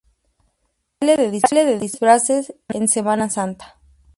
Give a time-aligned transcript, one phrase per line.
[0.99, 1.29] Baile
[1.69, 3.77] de disfraces en Semana Santa.